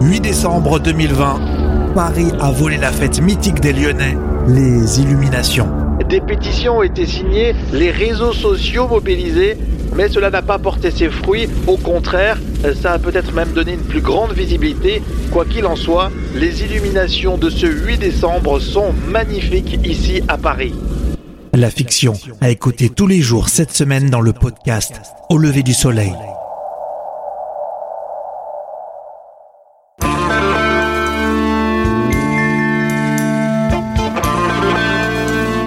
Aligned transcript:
8 0.00 0.20
décembre 0.20 0.78
2020, 0.78 1.92
Paris 1.94 2.30
a 2.40 2.52
volé 2.52 2.76
la 2.76 2.92
fête 2.92 3.20
mythique 3.20 3.60
des 3.60 3.72
Lyonnais, 3.72 4.16
les 4.46 5.00
illuminations. 5.00 5.68
Des 6.08 6.20
pétitions 6.20 6.78
ont 6.78 6.82
été 6.84 7.04
signées, 7.04 7.52
les 7.72 7.90
réseaux 7.90 8.32
sociaux 8.32 8.86
mobilisés, 8.86 9.58
mais 9.96 10.08
cela 10.08 10.30
n'a 10.30 10.40
pas 10.40 10.58
porté 10.58 10.92
ses 10.92 11.08
fruits. 11.10 11.48
Au 11.66 11.76
contraire, 11.76 12.38
ça 12.80 12.92
a 12.92 12.98
peut-être 13.00 13.34
même 13.34 13.50
donné 13.52 13.72
une 13.72 13.80
plus 13.80 14.00
grande 14.00 14.32
visibilité. 14.32 15.02
Quoi 15.32 15.44
qu'il 15.44 15.66
en 15.66 15.74
soit, 15.74 16.12
les 16.32 16.62
illuminations 16.62 17.36
de 17.36 17.50
ce 17.50 17.66
8 17.66 17.98
décembre 17.98 18.60
sont 18.60 18.92
magnifiques 19.08 19.80
ici 19.84 20.22
à 20.28 20.38
Paris. 20.38 20.74
La 21.54 21.70
fiction 21.70 22.12
a 22.40 22.50
écouté 22.50 22.88
tous 22.88 23.08
les 23.08 23.20
jours 23.20 23.48
cette 23.48 23.72
semaine 23.72 24.10
dans 24.10 24.20
le 24.20 24.32
podcast 24.32 25.00
Au 25.28 25.38
lever 25.38 25.64
du 25.64 25.74
soleil. 25.74 26.14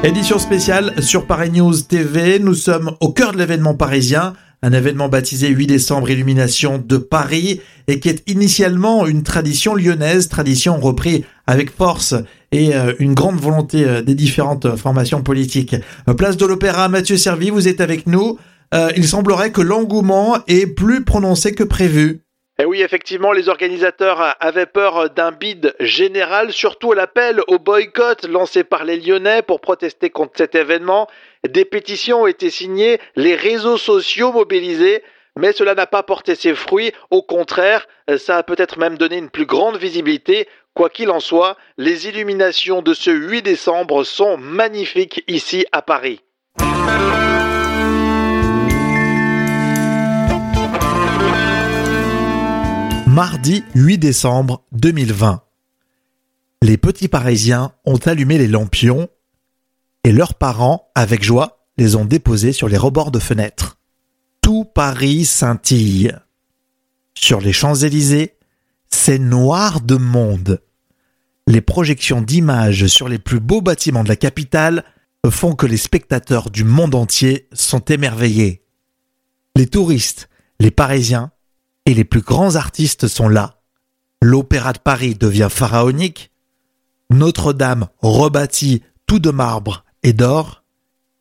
Édition 0.03 0.39
spéciale 0.39 0.95
sur 1.03 1.27
Paris 1.27 1.51
News 1.51 1.79
TV. 1.81 2.39
Nous 2.39 2.55
sommes 2.55 2.95
au 3.01 3.13
cœur 3.13 3.33
de 3.33 3.37
l'événement 3.37 3.75
parisien. 3.75 4.33
Un 4.63 4.73
événement 4.73 5.09
baptisé 5.09 5.49
8 5.49 5.67
décembre 5.67 6.09
Illumination 6.09 6.79
de 6.83 6.97
Paris 6.97 7.61
et 7.87 7.99
qui 7.99 8.09
est 8.09 8.27
initialement 8.27 9.05
une 9.05 9.21
tradition 9.21 9.75
lyonnaise, 9.75 10.27
tradition 10.27 10.79
reprise 10.79 11.21
avec 11.45 11.69
force 11.69 12.15
et 12.51 12.73
euh, 12.73 12.95
une 12.97 13.13
grande 13.13 13.39
volonté 13.39 13.85
euh, 13.85 14.01
des 14.01 14.15
différentes 14.15 14.75
formations 14.75 15.21
politiques. 15.21 15.75
Euh, 16.09 16.15
place 16.15 16.35
de 16.35 16.47
l'Opéra, 16.47 16.89
Mathieu 16.89 17.15
Servi, 17.15 17.51
vous 17.51 17.67
êtes 17.67 17.79
avec 17.79 18.07
nous. 18.07 18.39
il 18.95 19.07
semblerait 19.07 19.51
que 19.51 19.61
l'engouement 19.61 20.37
est 20.47 20.65
plus 20.65 21.03
prononcé 21.03 21.53
que 21.53 21.63
prévu. 21.63 22.21
Et 22.61 22.63
eh 22.63 22.67
oui, 22.67 22.83
effectivement, 22.83 23.31
les 23.31 23.49
organisateurs 23.49 24.35
avaient 24.39 24.67
peur 24.67 25.09
d'un 25.09 25.31
bid 25.31 25.73
général, 25.79 26.53
surtout 26.53 26.93
l'appel 26.93 27.41
au 27.47 27.57
boycott 27.57 28.27
lancé 28.27 28.63
par 28.63 28.85
les 28.85 28.99
Lyonnais 28.99 29.41
pour 29.41 29.61
protester 29.61 30.11
contre 30.11 30.33
cet 30.35 30.53
événement. 30.53 31.07
Des 31.43 31.65
pétitions 31.65 32.21
ont 32.21 32.27
été 32.27 32.51
signées, 32.51 32.99
les 33.15 33.33
réseaux 33.33 33.79
sociaux 33.79 34.31
mobilisés, 34.31 35.01
mais 35.35 35.53
cela 35.53 35.73
n'a 35.73 35.87
pas 35.87 36.03
porté 36.03 36.35
ses 36.35 36.53
fruits. 36.53 36.91
Au 37.09 37.23
contraire, 37.23 37.87
ça 38.17 38.37
a 38.37 38.43
peut-être 38.43 38.77
même 38.77 38.99
donné 38.99 39.17
une 39.17 39.31
plus 39.31 39.47
grande 39.47 39.77
visibilité. 39.77 40.47
Quoi 40.75 40.91
qu'il 40.91 41.09
en 41.09 41.19
soit, 41.19 41.57
les 41.79 42.07
illuminations 42.09 42.83
de 42.83 42.93
ce 42.93 43.09
8 43.09 43.41
décembre 43.41 44.03
sont 44.03 44.37
magnifiques 44.37 45.23
ici 45.27 45.65
à 45.71 45.81
Paris. 45.81 46.21
Mardi 53.11 53.65
8 53.75 53.97
décembre 53.97 54.63
2020. 54.71 55.43
Les 56.61 56.77
petits 56.77 57.09
Parisiens 57.09 57.73
ont 57.85 57.97
allumé 57.97 58.37
les 58.37 58.47
lampions 58.47 59.09
et 60.05 60.13
leurs 60.13 60.33
parents, 60.33 60.89
avec 60.95 61.21
joie, 61.21 61.67
les 61.77 61.97
ont 61.97 62.05
déposés 62.05 62.53
sur 62.53 62.69
les 62.69 62.77
rebords 62.77 63.11
de 63.11 63.19
fenêtres. 63.19 63.77
Tout 64.39 64.63
Paris 64.63 65.25
scintille. 65.25 66.15
Sur 67.13 67.41
les 67.41 67.51
Champs-Élysées, 67.51 68.37
c'est 68.89 69.19
noir 69.19 69.81
de 69.81 69.95
monde. 69.97 70.61
Les 71.47 71.61
projections 71.61 72.21
d'images 72.21 72.87
sur 72.87 73.09
les 73.09 73.19
plus 73.19 73.41
beaux 73.41 73.61
bâtiments 73.61 74.05
de 74.05 74.09
la 74.09 74.15
capitale 74.15 74.85
font 75.29 75.53
que 75.53 75.65
les 75.65 75.75
spectateurs 75.75 76.49
du 76.49 76.63
monde 76.63 76.95
entier 76.95 77.49
sont 77.51 77.81
émerveillés. 77.81 78.63
Les 79.57 79.67
touristes, 79.67 80.29
les 80.61 80.71
Parisiens, 80.71 81.33
et 81.85 81.93
les 81.93 82.03
plus 82.03 82.21
grands 82.21 82.55
artistes 82.55 83.07
sont 83.07 83.29
là. 83.29 83.61
L'Opéra 84.21 84.73
de 84.73 84.79
Paris 84.79 85.15
devient 85.15 85.49
pharaonique, 85.49 86.31
Notre-Dame 87.09 87.87
rebâtit 87.99 88.83
tout 89.07 89.19
de 89.19 89.31
marbre 89.31 89.83
et 90.03 90.13
d'or, 90.13 90.63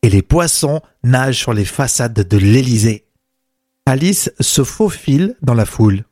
et 0.03 0.09
les 0.09 0.21
poissons 0.21 0.81
nagent 1.03 1.39
sur 1.39 1.53
les 1.53 1.65
façades 1.65 2.27
de 2.27 2.37
l'Élysée. 2.37 3.07
Alice 3.85 4.31
se 4.39 4.63
faufile 4.63 5.35
dans 5.41 5.53
la 5.53 5.65
foule. 5.65 6.05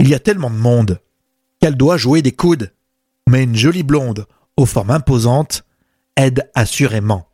Il 0.00 0.08
y 0.08 0.14
a 0.14 0.18
tellement 0.18 0.50
de 0.50 0.56
monde 0.56 1.00
qu'elle 1.60 1.76
doit 1.76 1.96
jouer 1.96 2.22
des 2.22 2.32
coudes, 2.32 2.72
mais 3.28 3.44
une 3.44 3.56
jolie 3.56 3.82
blonde, 3.82 4.26
aux 4.56 4.66
formes 4.66 4.90
imposantes, 4.90 5.64
aide 6.16 6.50
assurément. 6.54 7.28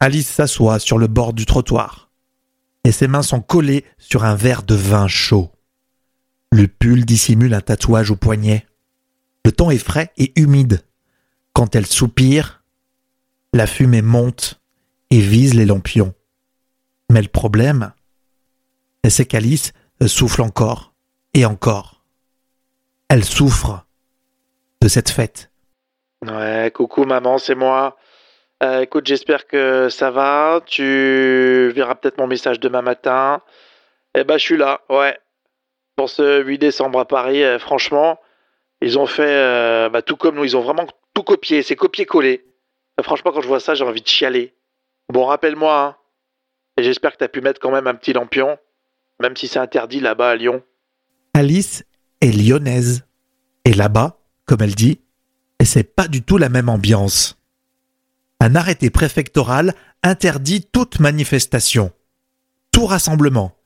Alice 0.00 0.28
s'assoit 0.28 0.78
sur 0.78 0.98
le 0.98 1.06
bord 1.06 1.32
du 1.32 1.46
trottoir, 1.46 2.10
et 2.84 2.92
ses 2.92 3.08
mains 3.08 3.22
sont 3.22 3.40
collées 3.40 3.84
sur 3.98 4.24
un 4.24 4.34
verre 4.34 4.62
de 4.62 4.74
vin 4.74 5.08
chaud. 5.08 5.50
Le 6.54 6.68
pull 6.68 7.04
dissimule 7.04 7.52
un 7.52 7.60
tatouage 7.60 8.12
au 8.12 8.16
poignet. 8.16 8.64
Le 9.44 9.50
temps 9.50 9.72
est 9.72 9.78
frais 9.78 10.12
et 10.16 10.32
humide. 10.40 10.82
Quand 11.52 11.74
elle 11.74 11.84
soupire, 11.84 12.62
la 13.52 13.66
fumée 13.66 14.02
monte 14.02 14.60
et 15.10 15.18
vise 15.18 15.54
les 15.54 15.64
lampions. 15.66 16.14
Mais 17.10 17.22
le 17.22 17.26
problème, 17.26 17.92
c'est 19.08 19.26
qu'Alice 19.26 19.72
souffle 20.06 20.42
encore 20.42 20.94
et 21.34 21.44
encore. 21.44 22.04
Elle 23.08 23.24
souffre 23.24 23.84
de 24.80 24.86
cette 24.86 25.10
fête. 25.10 25.50
Ouais, 26.24 26.70
coucou 26.72 27.02
maman, 27.02 27.38
c'est 27.38 27.56
moi. 27.56 27.96
Euh, 28.62 28.82
écoute, 28.82 29.08
j'espère 29.08 29.48
que 29.48 29.88
ça 29.88 30.12
va. 30.12 30.60
Tu 30.64 31.72
verras 31.74 31.96
peut-être 31.96 32.18
mon 32.18 32.28
message 32.28 32.60
demain 32.60 32.82
matin. 32.82 33.42
Eh 34.14 34.22
ben, 34.22 34.38
je 34.38 34.44
suis 34.44 34.56
là, 34.56 34.82
ouais 34.88 35.18
pour 35.96 36.10
ce 36.10 36.42
8 36.42 36.58
décembre 36.58 36.98
à 36.98 37.04
Paris, 37.04 37.42
euh, 37.42 37.58
franchement, 37.58 38.18
ils 38.80 38.98
ont 38.98 39.06
fait 39.06 39.22
euh, 39.26 39.88
bah, 39.88 40.02
tout 40.02 40.16
comme 40.16 40.36
nous. 40.36 40.44
Ils 40.44 40.56
ont 40.56 40.62
vraiment 40.62 40.86
tout 41.14 41.22
copié. 41.22 41.62
C'est 41.62 41.76
copié-collé. 41.76 42.44
Euh, 42.98 43.02
franchement, 43.02 43.32
quand 43.32 43.40
je 43.40 43.48
vois 43.48 43.60
ça, 43.60 43.74
j'ai 43.74 43.84
envie 43.84 44.02
de 44.02 44.08
chialer. 44.08 44.54
Bon, 45.08 45.24
rappelle-moi, 45.24 45.80
hein. 45.80 45.96
Et 46.76 46.82
j'espère 46.82 47.12
que 47.12 47.18
tu 47.18 47.24
as 47.24 47.28
pu 47.28 47.40
mettre 47.40 47.60
quand 47.60 47.70
même 47.70 47.86
un 47.86 47.94
petit 47.94 48.12
lampion, 48.12 48.58
même 49.20 49.36
si 49.36 49.46
c'est 49.46 49.60
interdit 49.60 50.00
là-bas 50.00 50.30
à 50.30 50.34
Lyon. 50.34 50.62
Alice 51.34 51.84
est 52.20 52.32
lyonnaise. 52.32 53.04
Et 53.64 53.72
là-bas, 53.72 54.18
comme 54.44 54.60
elle 54.60 54.74
dit, 54.74 55.00
c'est 55.64 55.94
pas 55.94 56.08
du 56.08 56.22
tout 56.22 56.36
la 56.36 56.48
même 56.48 56.68
ambiance. 56.68 57.38
Un 58.40 58.54
arrêté 58.56 58.90
préfectoral 58.90 59.74
interdit 60.02 60.66
toute 60.70 61.00
manifestation, 61.00 61.92
tout 62.72 62.86
rassemblement, 62.86 63.56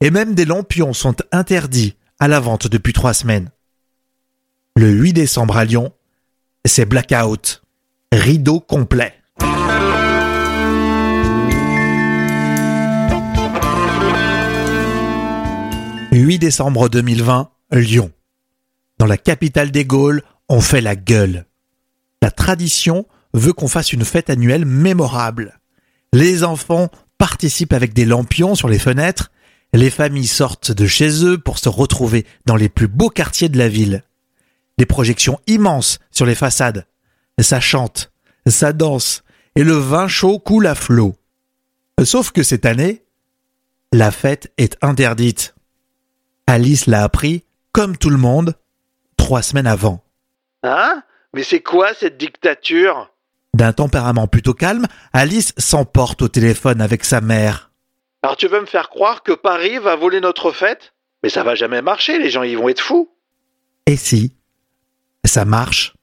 et 0.00 0.10
même 0.10 0.34
des 0.34 0.44
lampions 0.44 0.92
sont 0.92 1.16
interdits 1.32 1.96
à 2.18 2.28
la 2.28 2.40
vente 2.40 2.66
depuis 2.68 2.92
trois 2.92 3.14
semaines. 3.14 3.50
Le 4.76 4.90
8 4.90 5.12
décembre 5.12 5.56
à 5.56 5.64
Lyon, 5.64 5.92
c'est 6.64 6.84
blackout, 6.84 7.62
rideau 8.12 8.60
complet. 8.60 9.14
«8 16.12 16.38
décembre 16.38 16.88
2020, 16.88 17.50
Lyon. 17.72 18.10
Dans 18.98 19.06
la 19.06 19.18
capitale 19.18 19.70
des 19.70 19.84
Gaules, 19.84 20.22
on 20.48 20.60
fait 20.60 20.80
la 20.80 20.96
gueule. 20.96 21.44
La 22.22 22.30
tradition 22.30 23.06
veut 23.34 23.52
qu'on 23.52 23.68
fasse 23.68 23.92
une 23.92 24.04
fête 24.04 24.30
annuelle 24.30 24.64
mémorable. 24.64 25.60
Les 26.12 26.44
enfants 26.44 26.88
participent 27.18 27.72
avec 27.72 27.92
des 27.92 28.04
lampions 28.04 28.54
sur 28.54 28.68
les 28.68 28.78
fenêtres 28.78 29.30
les 29.72 29.90
familles 29.90 30.26
sortent 30.26 30.72
de 30.72 30.86
chez 30.86 31.24
eux 31.24 31.38
pour 31.38 31.58
se 31.58 31.68
retrouver 31.68 32.26
dans 32.46 32.56
les 32.56 32.68
plus 32.68 32.88
beaux 32.88 33.10
quartiers 33.10 33.48
de 33.48 33.58
la 33.58 33.68
ville. 33.68 34.02
Des 34.78 34.86
projections 34.86 35.40
immenses 35.46 35.98
sur 36.10 36.26
les 36.26 36.34
façades. 36.34 36.86
Ça 37.40 37.60
chante, 37.60 38.12
ça 38.46 38.72
danse, 38.72 39.22
et 39.54 39.64
le 39.64 39.74
vin 39.74 40.08
chaud 40.08 40.38
coule 40.38 40.66
à 40.66 40.74
flot. 40.74 41.14
Sauf 42.02 42.30
que 42.30 42.42
cette 42.42 42.66
année, 42.66 43.04
la 43.92 44.10
fête 44.10 44.52
est 44.56 44.76
interdite. 44.82 45.54
Alice 46.46 46.86
l'a 46.86 47.02
appris, 47.02 47.44
comme 47.72 47.96
tout 47.96 48.10
le 48.10 48.16
monde, 48.16 48.54
trois 49.16 49.42
semaines 49.42 49.66
avant. 49.66 50.02
Hein? 50.62 51.02
Mais 51.34 51.42
c'est 51.42 51.60
quoi 51.60 51.92
cette 51.94 52.16
dictature? 52.16 53.10
D'un 53.54 53.72
tempérament 53.72 54.26
plutôt 54.28 54.54
calme, 54.54 54.86
Alice 55.12 55.52
s'emporte 55.58 56.22
au 56.22 56.28
téléphone 56.28 56.80
avec 56.80 57.04
sa 57.04 57.20
mère. 57.20 57.67
Alors 58.22 58.36
tu 58.36 58.48
veux 58.48 58.60
me 58.60 58.66
faire 58.66 58.88
croire 58.88 59.22
que 59.22 59.32
Paris 59.32 59.78
va 59.78 59.96
voler 59.96 60.20
notre 60.20 60.50
fête? 60.50 60.92
Mais 61.22 61.28
ça 61.28 61.42
va 61.42 61.54
jamais 61.54 61.82
marcher, 61.82 62.18
les 62.18 62.30
gens 62.30 62.42
y 62.42 62.54
vont 62.54 62.68
être 62.68 62.80
fous. 62.80 63.10
Et 63.86 63.96
si 63.96 64.34
Ça 65.24 65.44
marche? 65.44 65.94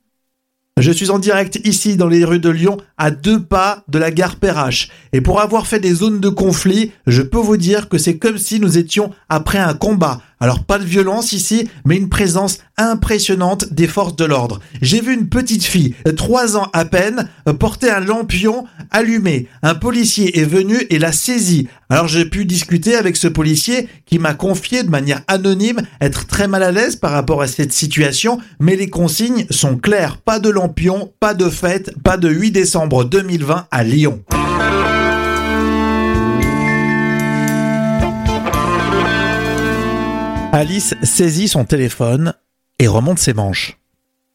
Je 0.77 0.91
suis 0.91 1.09
en 1.09 1.19
direct 1.19 1.57
ici 1.63 1.95
dans 1.95 2.09
les 2.09 2.25
rues 2.25 2.39
de 2.39 2.49
Lyon, 2.49 2.75
à 2.97 3.09
deux 3.09 3.41
pas 3.41 3.85
de 3.87 3.97
la 3.97 4.11
gare 4.11 4.35
Perrache. 4.35 4.89
Et 5.13 5.21
pour 5.21 5.39
avoir 5.39 5.67
fait 5.67 5.79
des 5.79 5.93
zones 5.93 6.19
de 6.19 6.27
conflit, 6.27 6.91
je 7.07 7.21
peux 7.21 7.37
vous 7.37 7.55
dire 7.55 7.87
que 7.87 7.97
c'est 7.97 8.17
comme 8.17 8.37
si 8.37 8.59
nous 8.59 8.77
étions 8.77 9.11
après 9.29 9.57
un 9.57 9.73
combat, 9.73 10.21
Alors 10.39 10.63
pas 10.63 10.77
de 10.77 10.83
violence 10.83 11.31
ici, 11.33 11.69
mais 11.85 11.95
une 11.95 12.09
présence 12.09 12.59
impressionnante 12.77 13.73
des 13.73 13.87
forces 13.87 14.15
de 14.15 14.25
l'ordre. 14.25 14.59
J'ai 14.81 15.01
vu 15.01 15.13
une 15.13 15.29
petite 15.29 15.63
fille, 15.63 15.95
trois 16.17 16.57
ans 16.57 16.69
à 16.73 16.85
peine, 16.85 17.29
porter 17.59 17.89
un 17.89 18.01
lampion 18.01 18.65
allumé. 18.91 19.47
Un 19.63 19.75
policier 19.75 20.39
est 20.39 20.45
venu 20.45 20.77
et 20.89 20.99
l'a 20.99 21.11
saisi. 21.11 21.67
Alors 21.89 22.07
j'ai 22.07 22.25
pu 22.25 22.45
discuter 22.45 22.95
avec 22.95 23.15
ce 23.15 23.27
policier 23.27 23.87
qui 24.05 24.19
m'a 24.19 24.33
confié 24.33 24.83
de 24.83 24.89
manière 24.89 25.21
anonyme 25.27 25.81
être 26.01 26.27
très 26.27 26.47
mal 26.47 26.63
à 26.63 26.71
l'aise 26.71 26.95
par 26.95 27.11
rapport 27.11 27.41
à 27.41 27.47
cette 27.47 27.73
situation, 27.73 28.39
mais 28.59 28.75
les 28.75 28.89
consignes 28.89 29.45
sont 29.49 29.77
claires. 29.77 30.17
Pas 30.17 30.39
de 30.39 30.49
lampion, 30.49 31.13
pas 31.19 31.33
de 31.33 31.49
fête, 31.49 31.93
pas 32.03 32.17
de 32.17 32.29
8 32.29 32.51
décembre 32.51 33.05
2020 33.05 33.67
à 33.71 33.83
Lyon. 33.83 34.21
Alice 40.55 40.95
saisit 41.03 41.49
son 41.49 41.65
téléphone 41.65 42.33
et 42.79 42.87
remonte 42.87 43.19
ses 43.19 43.33
manches. 43.33 43.77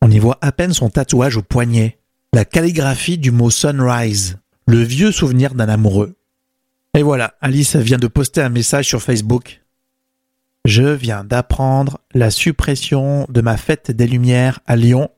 On 0.02 0.10
y 0.10 0.18
voit 0.18 0.36
à 0.42 0.52
peine 0.52 0.74
son 0.74 0.90
tatouage 0.90 1.38
au 1.38 1.42
poignet, 1.42 1.98
la 2.34 2.44
calligraphie 2.44 3.16
du 3.16 3.30
mot 3.30 3.48
sunrise, 3.48 4.36
le 4.66 4.82
vieux 4.82 5.12
souvenir 5.12 5.54
d'un 5.54 5.70
amoureux. 5.70 6.18
Et 6.92 7.02
voilà, 7.02 7.32
Alice 7.40 7.74
vient 7.74 7.96
de 7.96 8.06
poster 8.06 8.42
un 8.42 8.50
message 8.50 8.86
sur 8.86 9.00
Facebook. 9.00 9.62
Je 10.66 10.82
viens 10.82 11.24
d'apprendre 11.24 12.00
la 12.12 12.30
suppression 12.30 13.26
de 13.30 13.40
ma 13.40 13.56
fête 13.56 13.90
des 13.90 14.06
Lumières 14.06 14.60
à 14.66 14.76
Lyon. 14.76 15.08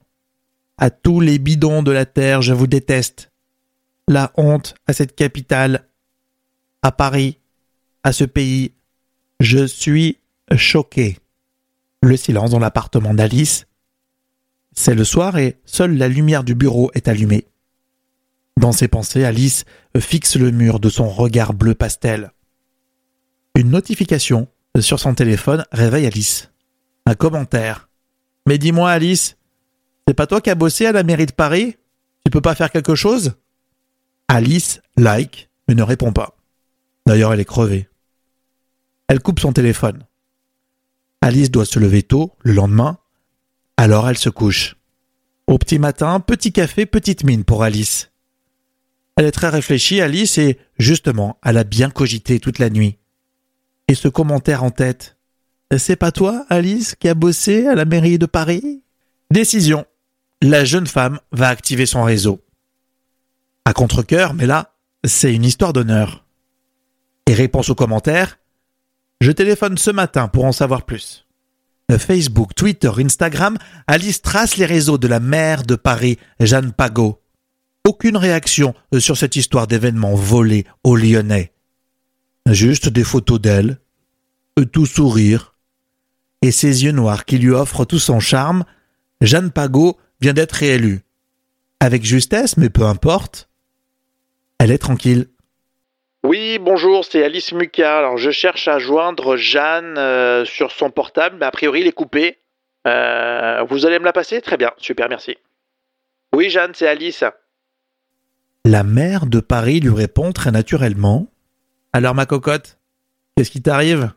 À 0.78 0.90
tous 0.90 1.18
les 1.18 1.40
bidons 1.40 1.82
de 1.82 1.90
la 1.90 2.06
terre, 2.06 2.42
je 2.42 2.52
vous 2.52 2.68
déteste. 2.68 3.32
La 4.06 4.30
honte 4.36 4.76
à 4.86 4.92
cette 4.92 5.16
capitale, 5.16 5.88
à 6.80 6.92
Paris, 6.92 7.38
à 8.04 8.12
ce 8.12 8.22
pays. 8.22 8.74
Je 9.40 9.66
suis 9.66 10.18
choqué. 10.56 11.18
Le 12.02 12.16
silence 12.16 12.50
dans 12.50 12.58
l'appartement 12.58 13.14
d'Alice. 13.14 13.66
C'est 14.74 14.94
le 14.94 15.04
soir 15.04 15.38
et 15.38 15.60
seule 15.64 15.96
la 15.96 16.08
lumière 16.08 16.44
du 16.44 16.54
bureau 16.54 16.90
est 16.94 17.08
allumée. 17.08 17.46
Dans 18.58 18.72
ses 18.72 18.88
pensées, 18.88 19.24
Alice 19.24 19.64
fixe 19.98 20.36
le 20.36 20.50
mur 20.50 20.80
de 20.80 20.88
son 20.88 21.08
regard 21.08 21.54
bleu 21.54 21.74
pastel. 21.74 22.32
Une 23.54 23.70
notification 23.70 24.48
sur 24.80 24.98
son 24.98 25.14
téléphone 25.14 25.64
réveille 25.72 26.06
Alice. 26.06 26.50
Un 27.06 27.14
commentaire. 27.14 27.88
Mais 28.46 28.58
dis-moi, 28.58 28.90
Alice, 28.90 29.36
c'est 30.06 30.14
pas 30.14 30.26
toi 30.26 30.40
qui 30.40 30.50
as 30.50 30.54
bossé 30.54 30.86
à 30.86 30.92
la 30.92 31.02
mairie 31.02 31.26
de 31.26 31.32
Paris? 31.32 31.76
Tu 32.24 32.30
peux 32.30 32.40
pas 32.40 32.54
faire 32.54 32.70
quelque 32.70 32.94
chose? 32.94 33.34
Alice 34.28 34.80
like, 34.96 35.50
mais 35.68 35.74
ne 35.74 35.82
répond 35.82 36.12
pas. 36.12 36.36
D'ailleurs, 37.06 37.32
elle 37.32 37.40
est 37.40 37.44
crevée. 37.44 37.88
Elle 39.08 39.20
coupe 39.20 39.40
son 39.40 39.52
téléphone. 39.52 40.04
Alice 41.22 41.52
doit 41.52 41.64
se 41.64 41.78
lever 41.78 42.02
tôt, 42.02 42.32
le 42.40 42.52
lendemain. 42.52 42.98
Alors 43.76 44.08
elle 44.08 44.18
se 44.18 44.28
couche. 44.28 44.76
Au 45.46 45.56
petit 45.56 45.78
matin, 45.78 46.18
petit 46.18 46.52
café, 46.52 46.84
petite 46.84 47.22
mine 47.22 47.44
pour 47.44 47.62
Alice. 47.62 48.10
Elle 49.16 49.26
est 49.26 49.32
très 49.32 49.48
réfléchie, 49.48 50.00
Alice, 50.00 50.36
et 50.38 50.58
justement, 50.78 51.38
elle 51.44 51.58
a 51.58 51.64
bien 51.64 51.90
cogité 51.90 52.40
toute 52.40 52.58
la 52.58 52.70
nuit. 52.70 52.98
Et 53.86 53.94
ce 53.94 54.08
commentaire 54.08 54.64
en 54.64 54.70
tête. 54.70 55.16
C'est 55.78 55.96
pas 55.96 56.10
toi, 56.10 56.44
Alice, 56.48 56.96
qui 56.96 57.08
a 57.08 57.14
bossé 57.14 57.68
à 57.68 57.76
la 57.76 57.84
mairie 57.84 58.18
de 58.18 58.26
Paris? 58.26 58.82
Décision. 59.30 59.86
La 60.40 60.64
jeune 60.64 60.88
femme 60.88 61.20
va 61.30 61.48
activer 61.48 61.86
son 61.86 62.02
réseau. 62.02 62.44
À 63.64 63.72
contre-coeur, 63.72 64.34
mais 64.34 64.46
là, 64.46 64.74
c'est 65.04 65.32
une 65.32 65.44
histoire 65.44 65.72
d'honneur. 65.72 66.24
Et 67.26 67.34
réponse 67.34 67.70
au 67.70 67.76
commentaire, 67.76 68.38
je 69.22 69.30
téléphone 69.30 69.78
ce 69.78 69.90
matin 69.90 70.26
pour 70.26 70.44
en 70.44 70.52
savoir 70.52 70.84
plus. 70.84 71.26
Facebook, 71.96 72.54
Twitter, 72.54 72.90
Instagram, 72.98 73.56
Alice 73.86 74.20
trace 74.20 74.56
les 74.56 74.66
réseaux 74.66 74.98
de 74.98 75.06
la 75.06 75.20
maire 75.20 75.62
de 75.62 75.76
Paris, 75.76 76.18
Jeanne 76.40 76.72
Pagot. 76.72 77.22
Aucune 77.86 78.16
réaction 78.16 78.74
sur 78.98 79.16
cette 79.16 79.36
histoire 79.36 79.66
d'événement 79.66 80.14
volé 80.14 80.66
aux 80.82 80.96
Lyonnais. 80.96 81.52
Juste 82.46 82.88
des 82.88 83.04
photos 83.04 83.40
d'elle, 83.40 83.78
tout 84.72 84.86
sourire, 84.86 85.54
et 86.42 86.50
ses 86.50 86.84
yeux 86.84 86.92
noirs 86.92 87.24
qui 87.24 87.38
lui 87.38 87.50
offrent 87.50 87.84
tout 87.84 88.00
son 88.00 88.18
charme, 88.18 88.64
Jeanne 89.20 89.52
Pagot 89.52 89.98
vient 90.20 90.32
d'être 90.32 90.52
réélue. 90.52 91.02
Avec 91.78 92.04
justesse, 92.04 92.56
mais 92.56 92.70
peu 92.70 92.86
importe. 92.86 93.48
Elle 94.58 94.72
est 94.72 94.78
tranquille. 94.78 95.28
Oui, 96.24 96.60
bonjour, 96.60 97.04
c'est 97.04 97.24
Alice 97.24 97.52
Muka. 97.52 97.98
Alors, 97.98 98.16
je 98.16 98.30
cherche 98.30 98.68
à 98.68 98.78
joindre 98.78 99.36
Jeanne 99.36 99.98
euh, 99.98 100.44
sur 100.44 100.70
son 100.70 100.88
portable, 100.88 101.36
mais 101.40 101.46
a 101.46 101.50
priori, 101.50 101.80
il 101.80 101.88
est 101.88 101.92
coupé. 101.92 102.38
Euh, 102.86 103.64
vous 103.68 103.86
allez 103.86 103.98
me 103.98 104.04
la 104.04 104.12
passer? 104.12 104.40
Très 104.40 104.56
bien, 104.56 104.70
super, 104.76 105.08
merci. 105.08 105.36
Oui, 106.32 106.48
Jeanne, 106.48 106.70
c'est 106.74 106.86
Alice. 106.86 107.24
La 108.64 108.84
mère 108.84 109.26
de 109.26 109.40
Paris 109.40 109.80
lui 109.80 109.90
répond 109.90 110.30
très 110.30 110.52
naturellement. 110.52 111.26
Alors, 111.92 112.14
ma 112.14 112.24
cocotte, 112.24 112.78
qu'est-ce 113.36 113.50
qui 113.50 113.60
t'arrive? 113.60 114.12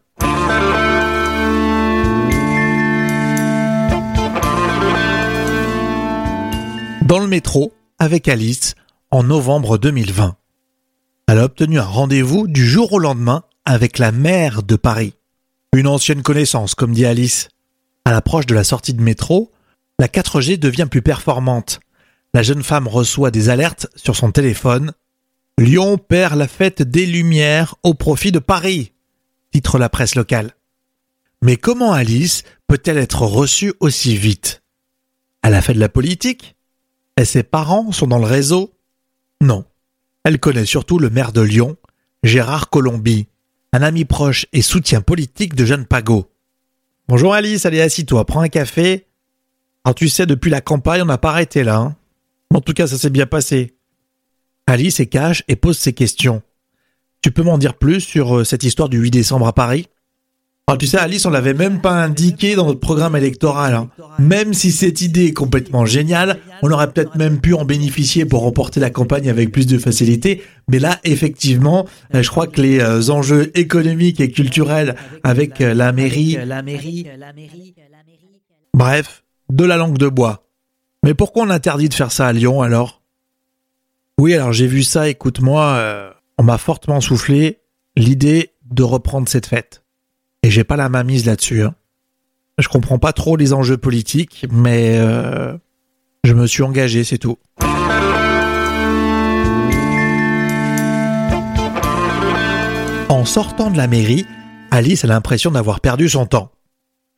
Dans 7.02 7.20
le 7.20 7.28
métro, 7.28 7.74
avec 7.98 8.28
Alice, 8.28 8.76
en 9.10 9.24
novembre 9.24 9.80
2020. 9.80 10.38
Elle 11.28 11.40
a 11.40 11.46
obtenu 11.46 11.80
un 11.80 11.86
rendez-vous 11.86 12.48
du 12.48 12.66
jour 12.66 12.94
au 12.94 13.00
lendemain 13.00 13.44
avec 13.66 13.98
la 13.98 14.12
maire 14.12 14.62
de 14.62 14.76
Paris. 14.76 15.16
Une 15.74 15.88
ancienne 15.88 16.22
connaissance, 16.22 16.76
comme 16.76 16.94
dit 16.94 17.06
Alice. 17.06 17.50
À 18.06 18.12
l'approche 18.12 18.46
de 18.46 18.54
la 18.54 18.64
sortie 18.64 18.94
de 18.94 19.02
métro, 19.02 19.52
la 19.98 20.08
4G 20.08 20.58
devient 20.58 20.88
plus 20.90 21.02
performante. 21.02 21.80
La 22.36 22.44
jeune 22.44 22.64
femme 22.64 22.88
reçoit 22.88 23.32
des 23.32 23.50
alertes 23.50 23.88
sur 23.96 24.16
son 24.16 24.32
téléphone. 24.32 24.92
Lyon 25.58 25.98
perd 25.98 26.38
la 26.38 26.48
fête 26.48 26.84
des 26.84 27.06
Lumières 27.06 27.76
au 27.82 27.94
profit 27.94 28.32
de 28.32 28.40
Paris, 28.40 28.92
titre 29.52 29.80
la 29.80 29.90
presse 29.90 30.16
locale. 30.16 30.52
Mais 31.42 31.58
comment 31.58 31.94
Alice 31.94 32.44
peut-elle 32.68 32.98
être 32.98 33.22
reçue 33.22 33.74
aussi 33.80 34.16
vite? 34.16 34.64
Elle 35.42 35.56
a 35.56 35.62
fait 35.62 35.74
de 35.74 35.80
la 35.80 35.90
politique? 35.90 36.56
Et 37.18 37.26
ses 37.26 37.44
parents 37.44 37.92
sont 37.92 38.08
dans 38.08 38.20
le 38.20 38.26
réseau? 38.26 38.74
Non. 39.42 39.66
Elle 40.26 40.40
connaît 40.40 40.66
surtout 40.66 40.98
le 40.98 41.12
maire 41.12 41.32
de 41.32 41.42
Lyon, 41.42 41.78
Gérard 42.24 42.72
Colombi, 42.72 43.28
un 43.74 43.84
ami 43.84 44.06
proche 44.06 44.48
et 44.54 44.64
soutien 44.64 45.02
politique 45.02 45.54
de 45.54 45.66
Jeanne 45.66 45.86
Pagot. 45.86 46.32
Bonjour 47.08 47.36
Alice, 47.36 47.68
allez 47.68 47.80
assis-toi, 47.80 48.26
prends 48.26 48.42
un 48.42 48.50
café. 48.50 49.06
Alors 49.84 49.94
tu 49.94 50.10
sais, 50.10 50.26
depuis 50.26 50.50
la 50.50 50.62
campagne, 50.62 51.04
on 51.04 51.06
n'a 51.06 51.20
pas 51.20 51.30
arrêté 51.30 51.64
là. 51.64 51.78
Hein. 51.78 51.96
en 52.52 52.60
tout 52.60 52.74
cas, 52.74 52.88
ça 52.88 52.98
s'est 52.98 53.12
bien 53.12 53.28
passé. 53.28 53.76
Alice 54.66 55.00
est 55.00 55.06
cache 55.06 55.44
et 55.48 55.56
pose 55.56 55.78
ses 55.78 55.94
questions. 55.94 56.42
Tu 57.22 57.30
peux 57.30 57.44
m'en 57.44 57.60
dire 57.60 57.76
plus 57.76 58.02
sur 58.02 58.38
euh, 58.38 58.44
cette 58.44 58.64
histoire 58.64 58.90
du 58.90 58.98
8 58.98 59.12
décembre 59.12 59.46
à 59.46 59.54
Paris? 59.54 59.90
Alors, 60.68 60.80
tu 60.80 60.88
sais, 60.88 60.98
Alice, 60.98 61.24
on 61.28 61.30
l'avait 61.30 61.54
même 61.54 61.80
pas 61.80 61.92
indiqué 61.92 62.56
dans 62.56 62.66
notre 62.66 62.80
programme 62.80 63.16
électoral. 63.16 63.76
Hein. 63.76 63.88
Même 64.18 64.56
si 64.56 64.72
cette 64.72 65.00
idée 65.02 65.26
est 65.26 65.34
complètement 65.34 65.86
géniale, 65.86 66.40
on 66.64 66.72
aurait 66.72 66.92
peut-être 66.92 67.16
même 67.18 67.40
pu 67.40 67.54
en 67.54 67.66
bénéficier 67.66 68.26
pour 68.26 68.42
remporter 68.42 68.80
la 68.80 68.90
campagne 68.90 69.30
avec 69.30 69.52
plus 69.52 69.68
de 69.68 69.78
facilité. 69.78 70.42
Mais 70.68 70.80
là, 70.80 71.00
effectivement, 71.04 71.86
euh, 72.16 72.24
je 72.24 72.30
crois 72.32 72.48
que 72.48 72.60
les 72.62 72.80
euh, 72.80 73.12
enjeux 73.12 73.52
économiques 73.54 74.20
et 74.20 74.32
culturels 74.32 74.96
avec 75.24 75.62
euh, 75.62 75.76
la 75.76 75.92
mairie... 75.92 76.36
Bref, 78.74 79.24
de 79.52 79.66
la 79.66 79.78
langue 79.78 80.00
de 80.00 80.08
bois. 80.08 80.48
Mais 81.04 81.14
pourquoi 81.14 81.44
on 81.44 81.52
interdit 81.52 81.90
de 81.90 81.94
faire 81.94 82.12
ça 82.12 82.26
à 82.26 82.34
Lyon 82.34 82.64
alors? 82.64 83.04
Oui, 84.18 84.34
alors 84.34 84.52
j'ai 84.52 84.66
vu 84.66 84.82
ça, 84.82 85.10
écoute-moi, 85.10 86.16
on 86.40 86.44
m'a 86.44 86.58
fortement 86.58 87.02
soufflé 87.02 87.60
l'idée 87.96 88.50
de 88.72 88.82
reprendre 88.82 89.30
cette 89.30 89.46
fête. 89.46 89.85
Et 90.46 90.52
j'ai 90.52 90.64
pas 90.64 90.76
la 90.76 90.90
main 90.90 91.04
mise 91.04 91.26
là-dessus. 91.26 91.64
Hein. 91.64 91.74
Je 92.60 92.68
comprends 92.68 93.00
pas 93.00 93.14
trop 93.14 93.36
les 93.36 93.52
enjeux 93.52 93.78
politiques, 93.78 94.46
mais 94.52 94.96
euh, 95.00 95.58
je 96.24 96.34
me 96.36 96.46
suis 96.46 96.62
engagé, 96.62 97.04
c'est 97.04 97.18
tout. 97.18 97.40
En 103.10 103.26
sortant 103.26 103.72
de 103.72 103.78
la 103.78 103.88
mairie, 103.88 104.28
Alice 104.70 105.04
a 105.04 105.08
l'impression 105.08 105.50
d'avoir 105.50 105.80
perdu 105.80 106.10
son 106.10 106.28
temps. 106.28 106.52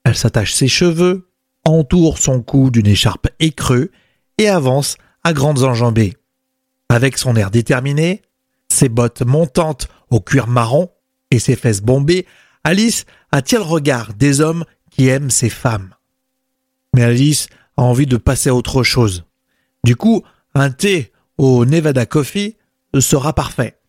Elle 0.05 0.15
s'attache 0.15 0.53
ses 0.53 0.69
cheveux, 0.69 1.29
entoure 1.65 2.19
son 2.19 2.41
cou 2.41 2.71
d'une 2.71 2.87
écharpe 2.87 3.27
écrue 3.41 3.91
et 4.37 4.47
avance 4.47 4.95
à 5.25 5.33
grandes 5.33 5.65
enjambées. 5.65 6.13
Avec 6.87 7.17
son 7.17 7.35
air 7.35 7.51
déterminé, 7.51 8.21
ses 8.69 8.87
bottes 8.87 9.23
montantes 9.23 9.89
au 10.11 10.21
cuir 10.21 10.47
marron 10.47 10.91
et 11.29 11.39
ses 11.39 11.57
fesses 11.57 11.81
bombées, 11.81 12.25
Alice 12.67 13.05
attire 13.31 13.59
le 13.59 13.65
regard 13.65 14.13
des 14.13 14.41
hommes 14.41 14.65
qui 14.91 15.07
aiment 15.07 15.29
ces 15.29 15.49
femmes? 15.49 15.95
Mais 16.93 17.01
Alice 17.01 17.47
a 17.77 17.83
envie 17.83 18.07
de 18.07 18.17
passer 18.17 18.49
à 18.49 18.55
autre 18.55 18.83
chose. 18.83 19.23
Du 19.85 19.95
coup, 19.95 20.21
un 20.53 20.69
thé 20.69 21.13
au 21.37 21.63
Nevada 21.63 22.05
Coffee 22.05 22.57
sera 22.99 23.31
parfait. 23.31 23.79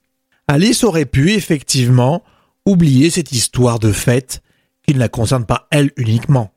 Alice 0.46 0.84
aurait 0.84 1.06
pu 1.06 1.32
effectivement 1.32 2.22
oublier 2.66 3.10
cette 3.10 3.32
histoire 3.32 3.80
de 3.80 3.90
fête 3.90 4.44
qui 4.86 4.94
ne 4.94 5.00
la 5.00 5.08
concerne 5.08 5.44
pas 5.44 5.66
elle 5.72 5.90
uniquement. 5.96 6.54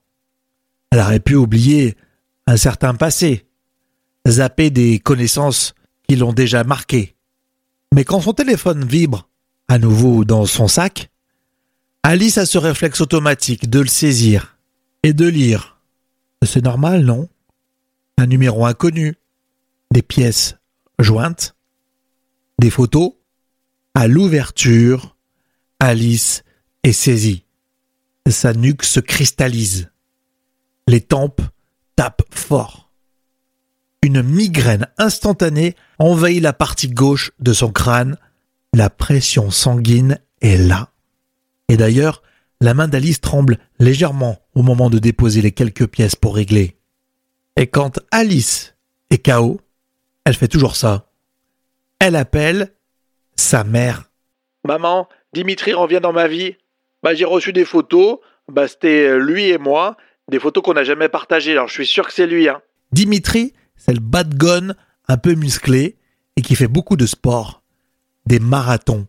Elle 0.91 0.99
aurait 0.99 1.21
pu 1.21 1.33
oublier 1.33 1.97
un 2.45 2.55
certain 2.55 2.93
passé, 2.93 3.47
zapper 4.27 4.69
des 4.69 4.99
connaissances 4.99 5.73
qui 6.07 6.17
l'ont 6.17 6.33
déjà 6.33 6.63
marqué. 6.63 7.15
Mais 7.95 8.03
quand 8.03 8.21
son 8.21 8.33
téléphone 8.33 8.85
vibre 8.85 9.27
à 9.67 9.79
nouveau 9.79 10.23
dans 10.23 10.45
son 10.45 10.67
sac, 10.67 11.10
Alice 12.03 12.39
a 12.39 12.45
ce 12.45 12.57
réflexe 12.57 12.99
automatique 13.01 13.69
de 13.69 13.79
le 13.79 13.87
saisir 13.87 14.57
et 15.03 15.13
de 15.13 15.27
lire. 15.27 15.79
C'est 16.43 16.63
normal, 16.63 17.03
non? 17.03 17.29
Un 18.17 18.25
numéro 18.25 18.65
inconnu, 18.65 19.15
des 19.91 20.01
pièces 20.01 20.55
jointes, 20.99 21.55
des 22.59 22.71
photos. 22.71 23.13
À 23.93 24.07
l'ouverture, 24.07 25.15
Alice 25.79 26.43
est 26.83 26.91
saisie. 26.91 27.45
Sa 28.27 28.53
nuque 28.53 28.83
se 28.83 28.99
cristallise. 28.99 29.91
Les 30.87 31.01
tempes 31.01 31.41
tapent 31.95 32.23
fort. 32.33 32.91
Une 34.01 34.23
migraine 34.23 34.87
instantanée 34.97 35.75
envahit 35.99 36.41
la 36.41 36.53
partie 36.53 36.89
gauche 36.89 37.31
de 37.39 37.53
son 37.53 37.71
crâne. 37.71 38.17
La 38.73 38.89
pression 38.89 39.51
sanguine 39.51 40.19
est 40.41 40.57
là. 40.57 40.91
Et 41.71 41.77
d'ailleurs, 41.77 42.21
la 42.59 42.73
main 42.73 42.89
d'Alice 42.89 43.21
tremble 43.21 43.57
légèrement 43.79 44.39
au 44.55 44.61
moment 44.61 44.89
de 44.89 44.99
déposer 44.99 45.41
les 45.41 45.53
quelques 45.53 45.87
pièces 45.87 46.17
pour 46.17 46.35
régler. 46.35 46.75
Et 47.55 47.67
quand 47.67 48.01
Alice 48.11 48.75
est 49.09 49.25
KO, 49.25 49.61
elle 50.25 50.33
fait 50.33 50.49
toujours 50.49 50.75
ça. 50.75 51.07
Elle 51.99 52.17
appelle 52.17 52.73
sa 53.37 53.63
mère. 53.63 54.11
Maman, 54.65 55.07
Dimitri 55.31 55.71
revient 55.71 56.01
dans 56.03 56.11
ma 56.11 56.27
vie. 56.27 56.57
Bah, 57.03 57.13
j'ai 57.13 57.23
reçu 57.23 57.53
des 57.53 57.63
photos. 57.63 58.17
Bah, 58.49 58.67
c'était 58.67 59.17
lui 59.17 59.45
et 59.45 59.57
moi. 59.57 59.95
Des 60.27 60.39
photos 60.39 60.61
qu'on 60.61 60.73
n'a 60.73 60.83
jamais 60.83 61.07
partagées. 61.07 61.53
Alors, 61.53 61.69
je 61.69 61.73
suis 61.75 61.87
sûr 61.87 62.05
que 62.05 62.11
c'est 62.11 62.27
lui. 62.27 62.49
Hein. 62.49 62.61
Dimitri, 62.91 63.53
c'est 63.77 63.93
le 63.93 64.01
bad 64.01 64.35
gun 64.35 64.75
un 65.07 65.17
peu 65.17 65.35
musclé 65.35 65.95
et 66.35 66.41
qui 66.41 66.55
fait 66.55 66.67
beaucoup 66.67 66.97
de 66.97 67.05
sport. 67.05 67.63
Des 68.25 68.39
marathons. 68.39 69.07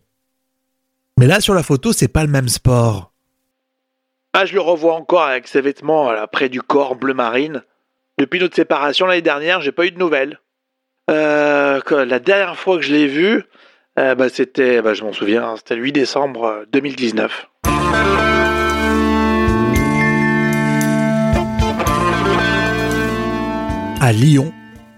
Mais 1.19 1.27
là, 1.27 1.39
sur 1.39 1.53
la 1.53 1.63
photo, 1.63 1.93
c'est 1.93 2.07
pas 2.07 2.23
le 2.23 2.29
même 2.29 2.49
sport. 2.49 3.11
Ah, 4.33 4.45
je 4.45 4.53
le 4.55 4.61
revois 4.61 4.95
encore 4.95 5.23
avec 5.23 5.47
ses 5.47 5.61
vêtements 5.61 6.11
là, 6.11 6.25
près 6.25 6.49
du 6.49 6.61
corps 6.61 6.95
bleu 6.95 7.13
marine. 7.13 7.63
Depuis 8.17 8.39
notre 8.39 8.55
séparation 8.55 9.05
l'année 9.05 9.21
dernière, 9.21 9.61
j'ai 9.61 9.71
pas 9.71 9.85
eu 9.85 9.91
de 9.91 9.99
nouvelles. 9.99 10.39
Euh, 11.09 11.79
la 11.91 12.19
dernière 12.19 12.57
fois 12.57 12.77
que 12.77 12.83
je 12.83 12.93
l'ai 12.93 13.07
vu, 13.07 13.43
euh, 13.99 14.15
bah, 14.15 14.29
c'était, 14.29 14.81
bah, 14.81 14.95
je 14.95 15.03
m'en 15.03 15.13
souviens, 15.13 15.49
hein, 15.49 15.55
c'était 15.57 15.75
le 15.75 15.83
8 15.83 15.91
décembre 15.91 16.65
2019. 16.71 17.47
À 24.01 24.11
Lyon, 24.11 24.51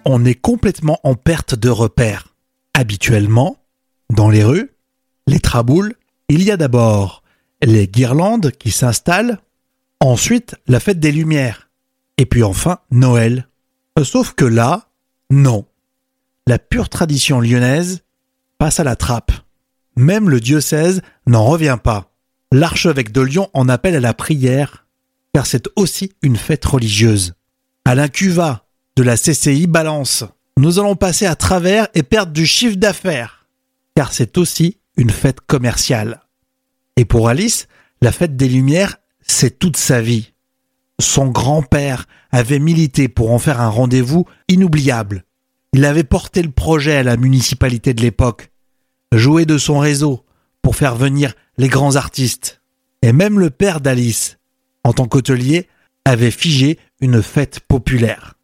on 0.06 0.24
est 0.24 0.40
complètement 0.40 1.00
en 1.04 1.16
perte 1.16 1.56
de 1.56 1.70
repères. 1.70 2.28
Habituellement, 2.74 3.58
dans 4.10 4.30
les 4.30 4.44
rues, 4.44 4.72
les 5.28 5.40
traboules, 5.40 5.94
il 6.30 6.44
y 6.44 6.52
a 6.52 6.58
d'abord 6.58 7.24
les 7.62 7.88
guirlandes 7.88 8.52
qui 8.52 8.72
s'installent, 8.72 9.40
ensuite 10.00 10.56
la 10.68 10.80
fête 10.80 11.00
des 11.00 11.12
Lumières, 11.12 11.70
et 12.18 12.26
puis 12.26 12.44
enfin 12.44 12.80
Noël. 12.92 13.48
Sauf 14.04 14.34
que 14.34 14.46
là, 14.46 14.90
non. 15.30 15.66
La 16.48 16.60
pure 16.60 16.90
tradition 16.90 17.40
lyonnaise 17.40 18.04
passe 18.58 18.80
à 18.80 18.84
la 18.84 18.96
trappe. 18.96 19.32
Même 19.96 20.30
le 20.30 20.40
diocèse 20.40 21.02
n'en 21.26 21.46
revient 21.46 21.78
pas. 21.82 22.12
L'archevêque 22.52 23.12
de 23.12 23.22
Lyon 23.22 23.50
en 23.54 23.70
appelle 23.70 23.96
à 23.96 24.02
la 24.02 24.14
prière, 24.14 24.86
car 25.34 25.46
c'est 25.46 25.68
aussi 25.76 26.12
une 26.22 26.36
fête 26.36 26.66
religieuse. 26.66 27.34
Alain 27.86 28.08
Cuva 28.08 28.66
de 28.96 29.04
la 29.04 29.18
CCI 29.18 29.68
balance. 29.68 30.24
Nous 30.58 30.80
allons 30.80 30.96
passer 30.96 31.26
à 31.26 31.36
travers 31.36 31.88
et 31.94 32.04
perdre 32.04 32.32
du 32.32 32.46
chiffre 32.46 32.78
d'affaires, 32.78 33.48
car 33.96 34.14
c'est 34.14 34.38
aussi 34.38 34.78
une 34.98 35.10
fête 35.10 35.42
commerciale. 35.42 36.22
Et 36.98 37.06
pour 37.06 37.30
Alice, 37.30 37.68
la 38.02 38.12
fête 38.12 38.36
des 38.36 38.48
Lumières, 38.48 38.98
c'est 39.22 39.60
toute 39.60 39.78
sa 39.78 40.02
vie. 40.02 40.34
Son 41.00 41.28
grand-père 41.28 42.06
avait 42.32 42.60
milité 42.60 43.08
pour 43.08 43.32
en 43.32 43.40
faire 43.40 43.62
un 43.62 43.70
rendez-vous 43.70 44.26
inoubliable. 44.48 45.26
Il 45.74 45.84
avait 45.86 46.04
porté 46.04 46.42
le 46.42 46.52
projet 46.52 46.96
à 46.96 47.04
la 47.04 47.18
municipalité 47.18 47.94
de 47.94 48.02
l'époque, 48.02 48.52
joué 49.12 49.46
de 49.46 49.58
son 49.58 49.80
réseau 49.80 50.26
pour 50.62 50.76
faire 50.76 50.96
venir 50.96 51.34
les 51.58 51.68
grands 51.68 51.96
artistes. 51.96 52.62
Et 53.02 53.12
même 53.12 53.40
le 53.40 53.50
père 53.50 53.82
d'Alice, 53.82 54.38
en 54.84 54.94
tant 54.94 55.08
qu'hôtelier, 55.08 55.68
avait 56.06 56.32
figé 56.32 56.80
une 57.02 57.22
fête 57.22 57.60
populaire. 57.60 58.36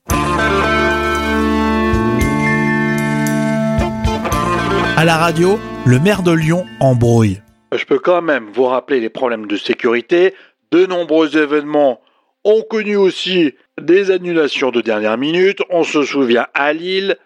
À 4.98 5.05
la 5.05 5.17
radio, 5.17 5.60
le 5.85 6.00
maire 6.00 6.21
de 6.21 6.31
Lyon 6.31 6.65
embrouille. 6.79 7.41
Je 7.75 7.85
peux 7.85 8.00
quand 8.00 8.21
même 8.21 8.50
vous 8.53 8.65
rappeler 8.65 9.00
les 9.00 9.09
problèmes 9.09 9.47
de 9.47 9.57
sécurité. 9.57 10.35
De 10.71 10.85
nombreux 10.85 11.38
événements 11.38 12.01
ont 12.43 12.63
connu 12.69 12.95
aussi 12.95 13.53
des 13.81 14.11
annulations 14.11 14.71
de 14.71 14.81
dernière 14.81 15.17
minute. 15.17 15.59
On 15.69 15.83
se 15.83 16.03
souvient 16.03 16.47
à 16.53 16.73
Lille 16.73 17.17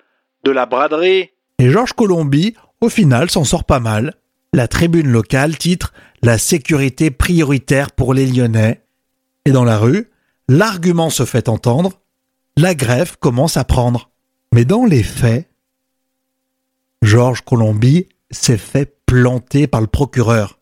de 0.44 0.52
la 0.52 0.66
braderie. 0.66 1.32
Et 1.60 1.70
Georges 1.70 1.94
Colombi, 1.94 2.56
au 2.82 2.90
final, 2.90 3.30
s'en 3.30 3.44
sort 3.44 3.66
pas 3.66 3.80
mal. 3.80 4.14
La 4.54 4.68
tribune 4.68 5.08
locale 5.08 5.58
titre 5.58 5.94
La 6.22 6.38
sécurité 6.38 7.12
prioritaire 7.12 7.92
pour 7.92 8.14
les 8.14 8.26
Lyonnais. 8.26 8.82
Et 9.46 9.52
dans 9.52 9.66
la 9.66 9.78
rue, 9.78 10.10
l'argument 10.48 11.10
se 11.10 11.26
fait 11.26 11.50
entendre. 11.50 12.02
La 12.58 12.74
grève 12.74 13.18
commence 13.20 13.58
à 13.58 13.64
prendre. 13.64 14.10
Mais 14.54 14.64
dans 14.64 14.86
les 14.86 15.04
faits, 15.04 15.50
Georges 17.02 17.42
Colombi 17.42 18.08
s'est 18.36 18.58
fait 18.58 18.98
planté 19.06 19.68
par 19.68 19.82
le 19.82 19.88
procureur. 19.88 20.60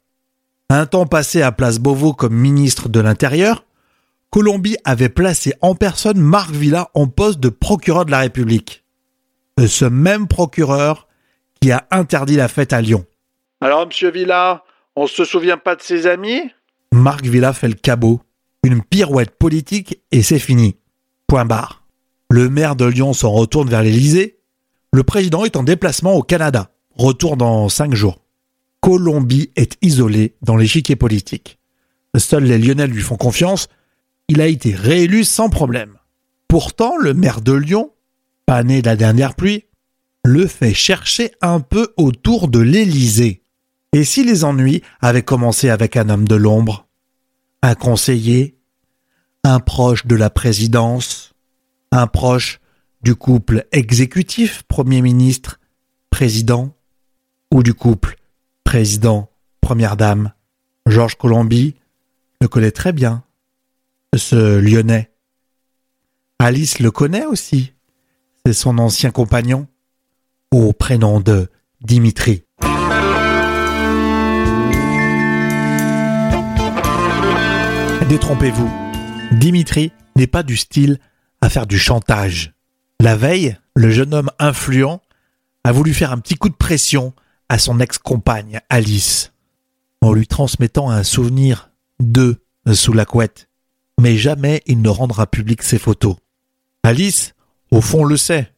Un 0.70 0.86
temps 0.86 1.06
passé 1.06 1.42
à 1.42 1.52
Place 1.52 1.80
Beauvau 1.80 2.14
comme 2.14 2.36
ministre 2.36 2.90
de 2.90 3.00
l'Intérieur, 3.00 3.66
Colombie 4.30 4.78
avait 4.84 5.10
placé 5.10 5.54
en 5.62 5.76
personne 5.76 6.20
Marc 6.20 6.50
Villa 6.50 6.90
en 6.96 7.08
poste 7.08 7.40
de 7.40 7.50
procureur 7.50 8.06
de 8.06 8.12
la 8.12 8.20
République. 8.20 8.84
Ce 9.68 9.86
même 9.86 10.28
procureur 10.28 11.08
qui 11.62 11.72
a 11.72 11.86
interdit 11.92 12.36
la 12.36 12.48
fête 12.48 12.74
à 12.74 12.82
Lyon. 12.82 13.06
Alors, 13.62 13.86
monsieur 13.86 14.10
Villa, 14.10 14.64
on 14.96 15.06
se 15.06 15.24
souvient 15.24 15.58
pas 15.58 15.76
de 15.76 15.82
ses 15.82 16.08
amis? 16.08 16.42
Marc 16.92 17.24
Villa 17.26 17.54
fait 17.54 17.68
le 17.68 17.76
cabot, 17.76 18.22
une 18.64 18.82
pirouette 18.82 19.38
politique 19.38 20.02
et 20.12 20.24
c'est 20.24 20.40
fini. 20.40 20.78
Point 21.28 21.46
barre. 21.46 21.84
Le 22.32 22.50
maire 22.50 22.76
de 22.76 22.86
Lyon 22.86 23.14
s'en 23.14 23.32
retourne 23.32 23.70
vers 23.70 23.84
l'Élysée. 23.84 24.40
Le 24.92 25.04
président 25.04 25.46
est 25.46 25.56
en 25.56 25.64
déplacement 25.64 26.16
au 26.16 26.24
Canada. 26.24 26.73
Retour 26.96 27.38
dans 27.38 27.70
cinq 27.70 27.94
jours. 27.94 28.22
Colombie 28.80 29.52
est 29.56 29.78
isolé 29.82 30.36
dans 30.42 30.56
l'échiquier 30.56 30.96
politique. 30.96 31.58
Seuls 32.18 32.44
les 32.44 32.60
Lyonnais 32.60 32.88
lui 32.88 33.02
font 33.02 33.18
confiance. 33.18 33.68
Il 34.28 34.42
a 34.42 34.48
été 34.48 34.76
réélu 34.76 35.24
sans 35.24 35.50
problème. 35.50 35.98
Pourtant, 36.48 36.96
le 36.98 37.14
maire 37.14 37.42
de 37.42 37.54
Lyon, 37.54 37.92
pas 38.46 38.64
né 38.64 38.82
de 38.82 38.88
la 38.88 38.96
dernière 38.96 39.36
pluie, 39.36 39.66
le 40.24 40.46
fait 40.46 40.74
chercher 40.74 41.32
un 41.42 41.60
peu 41.60 41.94
autour 41.98 42.48
de 42.48 42.60
l'Élysée. 42.60 43.42
Et 43.94 44.04
si 44.04 44.24
les 44.24 44.44
ennuis 44.44 44.84
avaient 45.02 45.24
commencé 45.24 45.70
avec 45.70 45.98
un 45.98 46.10
homme 46.10 46.28
de 46.28 46.36
l'ombre, 46.36 46.88
un 47.64 47.76
conseiller, 47.76 48.58
un 49.44 49.60
proche 49.60 50.06
de 50.06 50.16
la 50.16 50.30
présidence, 50.30 51.34
un 51.92 52.08
proche 52.08 52.60
du 53.02 53.16
couple 53.16 53.66
exécutif 53.72 54.64
Premier 54.68 55.02
ministre, 55.02 55.60
président, 56.10 56.76
ou 57.54 57.62
du 57.62 57.76
couple 57.76 58.18
président, 58.64 59.30
première 59.62 59.96
dame, 59.96 60.34
Georges 60.88 61.16
Colombi, 61.16 61.76
le 62.42 62.48
connaît 62.48 62.72
très 62.72 62.92
bien, 62.92 63.24
ce 64.18 64.58
Lyonnais. 64.58 65.12
Alice 66.40 66.80
le 66.80 66.90
connaît 66.90 67.26
aussi. 67.26 67.74
C'est 68.44 68.54
son 68.54 68.80
ancien 68.80 69.12
compagnon, 69.12 69.68
au 70.52 70.74
prénom 70.74 71.20
de 71.20 71.50
Dimitri. 71.80 72.44
Détrompez-vous, 78.10 78.70
Dimitri 79.34 79.92
n'est 80.16 80.28
pas 80.28 80.44
du 80.44 80.58
style 80.58 81.00
à 81.40 81.50
faire 81.50 81.68
du 81.68 81.78
chantage. 81.78 82.54
La 83.00 83.16
veille, 83.16 83.56
le 83.76 83.92
jeune 83.92 84.14
homme 84.16 84.32
influent 84.40 85.02
a 85.64 85.72
voulu 85.72 85.94
faire 85.94 86.12
un 86.12 86.18
petit 86.18 86.36
coup 86.36 86.50
de 86.50 86.56
pression 86.56 87.14
à 87.54 87.60
son 87.60 87.80
ex-compagne 87.80 88.62
Alice, 88.70 89.32
en 90.02 90.12
lui 90.12 90.26
transmettant 90.26 90.90
un 90.90 91.04
souvenir 91.04 91.70
d'eux 92.00 92.42
sous 92.74 92.94
la 92.94 93.06
couette. 93.06 93.48
Mais 94.02 94.18
jamais 94.18 94.64
il 94.66 94.82
ne 94.82 94.90
rendra 94.90 95.28
public 95.28 95.62
ses 95.62 95.78
photos. 95.78 96.16
Alice, 96.82 97.36
au 97.70 97.80
fond, 97.80 98.06
le 98.06 98.18
sait. 98.18 98.52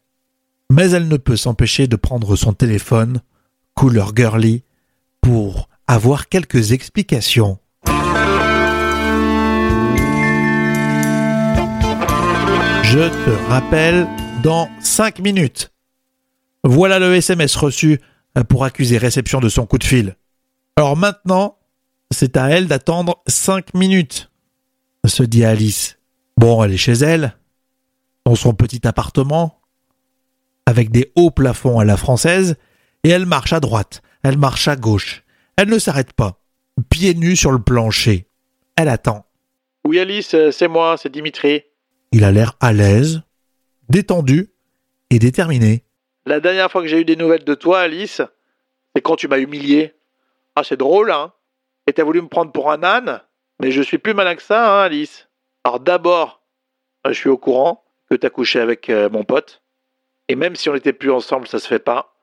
Mais 0.70 0.92
elle 0.92 1.08
ne 1.08 1.18
peut 1.18 1.36
s'empêcher 1.36 1.86
de 1.88 1.96
prendre 1.96 2.36
son 2.36 2.54
téléphone, 2.54 3.20
couleur 3.74 4.16
girly, 4.16 4.62
pour 5.20 5.68
avoir 5.86 6.30
quelques 6.30 6.72
explications. 6.72 7.58
Je 12.82 13.10
te 13.10 13.50
rappelle 13.50 14.08
dans 14.42 14.70
5 14.80 15.18
minutes. 15.18 15.70
Voilà 16.64 16.98
le 16.98 17.14
SMS 17.14 17.56
reçu 17.56 18.00
pour 18.44 18.64
accuser 18.64 18.98
réception 18.98 19.40
de 19.40 19.48
son 19.48 19.66
coup 19.66 19.78
de 19.78 19.84
fil. 19.84 20.16
Alors 20.76 20.96
maintenant, 20.96 21.58
c'est 22.10 22.36
à 22.36 22.50
elle 22.50 22.66
d'attendre 22.68 23.22
5 23.26 23.74
minutes, 23.74 24.30
se 25.06 25.22
dit 25.22 25.44
Alice. 25.44 25.98
Bon, 26.36 26.62
elle 26.62 26.72
est 26.72 26.76
chez 26.76 26.92
elle, 26.92 27.36
dans 28.24 28.34
son 28.34 28.52
petit 28.52 28.86
appartement, 28.86 29.60
avec 30.66 30.90
des 30.90 31.12
hauts 31.14 31.30
plafonds 31.30 31.78
à 31.78 31.84
la 31.84 31.96
française, 31.96 32.56
et 33.04 33.08
elle 33.08 33.26
marche 33.26 33.52
à 33.52 33.60
droite, 33.60 34.02
elle 34.22 34.36
marche 34.36 34.68
à 34.68 34.76
gauche. 34.76 35.24
Elle 35.56 35.70
ne 35.70 35.78
s'arrête 35.78 36.12
pas, 36.12 36.42
pieds 36.90 37.14
nus 37.14 37.36
sur 37.36 37.52
le 37.52 37.62
plancher. 37.62 38.28
Elle 38.76 38.88
attend. 38.88 39.24
Oui, 39.86 39.98
Alice, 39.98 40.36
c'est 40.50 40.68
moi, 40.68 40.96
c'est 41.00 41.12
Dimitri. 41.12 41.62
Il 42.12 42.24
a 42.24 42.32
l'air 42.32 42.56
à 42.60 42.72
l'aise, 42.72 43.22
détendu 43.88 44.50
et 45.08 45.18
déterminé. 45.18 45.85
La 46.26 46.40
dernière 46.40 46.70
fois 46.72 46.82
que 46.82 46.88
j'ai 46.88 47.00
eu 47.00 47.04
des 47.04 47.14
nouvelles 47.14 47.44
de 47.44 47.54
toi, 47.54 47.80
Alice, 47.80 48.20
c'est 48.94 49.00
quand 49.00 49.14
tu 49.14 49.28
m'as 49.28 49.38
humilié. 49.38 49.94
Ah, 50.56 50.64
c'est 50.64 50.76
drôle, 50.76 51.12
hein 51.12 51.32
Et 51.86 51.92
t'as 51.92 52.02
voulu 52.02 52.20
me 52.20 52.26
prendre 52.26 52.50
pour 52.50 52.72
un 52.72 52.82
âne 52.82 53.22
Mais 53.60 53.70
je 53.70 53.80
suis 53.80 53.98
plus 53.98 54.12
malin 54.12 54.34
que 54.34 54.42
ça, 54.42 54.74
hein, 54.74 54.82
Alice. 54.82 55.28
Alors 55.62 55.78
d'abord, 55.78 56.42
je 57.06 57.12
suis 57.12 57.28
au 57.28 57.38
courant 57.38 57.84
que 58.10 58.16
t'as 58.16 58.30
couché 58.30 58.58
avec 58.58 58.90
euh, 58.90 59.08
mon 59.08 59.22
pote. 59.22 59.62
Et 60.26 60.34
même 60.34 60.56
si 60.56 60.68
on 60.68 60.74
n'était 60.74 60.92
plus 60.92 61.12
ensemble, 61.12 61.46
ça 61.46 61.60
se 61.60 61.68
fait 61.68 61.78
pas. 61.78 62.16